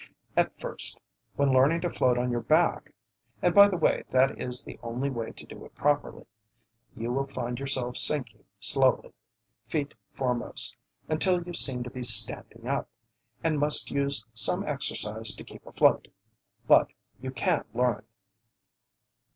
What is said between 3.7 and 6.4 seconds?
way that is the only way to do it properly,